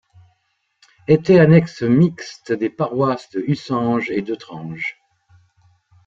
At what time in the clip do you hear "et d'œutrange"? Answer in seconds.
4.09-4.97